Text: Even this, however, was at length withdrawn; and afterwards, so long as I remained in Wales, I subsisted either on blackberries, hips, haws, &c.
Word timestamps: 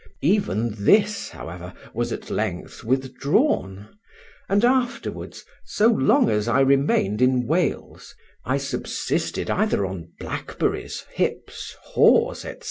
Even 0.23 0.83
this, 0.83 1.29
however, 1.29 1.75
was 1.93 2.11
at 2.11 2.31
length 2.31 2.83
withdrawn; 2.83 3.87
and 4.49 4.65
afterwards, 4.65 5.45
so 5.63 5.89
long 5.89 6.27
as 6.27 6.47
I 6.47 6.61
remained 6.61 7.21
in 7.21 7.45
Wales, 7.45 8.15
I 8.43 8.57
subsisted 8.57 9.51
either 9.51 9.85
on 9.85 10.13
blackberries, 10.19 11.05
hips, 11.13 11.75
haws, 11.83 12.39
&c. 12.39 12.53